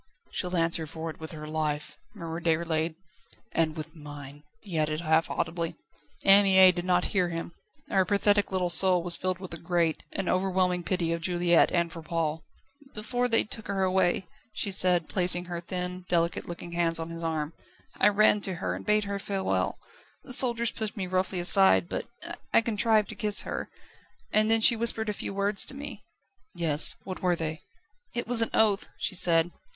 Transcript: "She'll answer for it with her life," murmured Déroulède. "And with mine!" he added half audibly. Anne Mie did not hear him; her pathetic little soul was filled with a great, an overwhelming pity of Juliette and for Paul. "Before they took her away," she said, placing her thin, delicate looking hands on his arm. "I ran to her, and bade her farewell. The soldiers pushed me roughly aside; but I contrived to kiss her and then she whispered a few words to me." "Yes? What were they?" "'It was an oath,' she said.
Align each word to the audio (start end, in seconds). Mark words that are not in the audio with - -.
"She'll 0.31 0.57
answer 0.57 0.87
for 0.87 1.11
it 1.11 1.19
with 1.19 1.31
her 1.33 1.47
life," 1.47 1.95
murmured 2.15 2.45
Déroulède. 2.45 2.95
"And 3.51 3.77
with 3.77 3.95
mine!" 3.95 4.41
he 4.61 4.79
added 4.79 5.01
half 5.01 5.29
audibly. 5.29 5.75
Anne 6.25 6.43
Mie 6.45 6.71
did 6.71 6.85
not 6.85 7.05
hear 7.13 7.29
him; 7.29 7.51
her 7.91 8.03
pathetic 8.03 8.51
little 8.51 8.71
soul 8.71 9.03
was 9.03 9.15
filled 9.15 9.37
with 9.37 9.53
a 9.53 9.59
great, 9.59 10.01
an 10.13 10.27
overwhelming 10.27 10.83
pity 10.83 11.13
of 11.13 11.21
Juliette 11.21 11.71
and 11.71 11.91
for 11.91 12.01
Paul. 12.01 12.43
"Before 12.95 13.27
they 13.27 13.43
took 13.43 13.67
her 13.67 13.83
away," 13.83 14.25
she 14.53 14.71
said, 14.71 15.07
placing 15.07 15.45
her 15.45 15.61
thin, 15.61 16.03
delicate 16.09 16.47
looking 16.47 16.71
hands 16.71 16.97
on 16.97 17.11
his 17.11 17.23
arm. 17.23 17.53
"I 17.99 18.07
ran 18.07 18.41
to 18.41 18.55
her, 18.55 18.73
and 18.73 18.83
bade 18.83 19.03
her 19.03 19.19
farewell. 19.19 19.77
The 20.23 20.33
soldiers 20.33 20.71
pushed 20.71 20.97
me 20.97 21.05
roughly 21.05 21.39
aside; 21.39 21.87
but 21.87 22.07
I 22.51 22.61
contrived 22.63 23.09
to 23.09 23.15
kiss 23.15 23.41
her 23.43 23.69
and 24.33 24.49
then 24.49 24.61
she 24.61 24.75
whispered 24.75 25.09
a 25.09 25.13
few 25.13 25.31
words 25.31 25.63
to 25.65 25.75
me." 25.75 26.03
"Yes? 26.55 26.95
What 27.03 27.21
were 27.21 27.35
they?" 27.35 27.61
"'It 28.15 28.27
was 28.27 28.41
an 28.41 28.49
oath,' 28.55 28.89
she 28.97 29.13
said. 29.13 29.51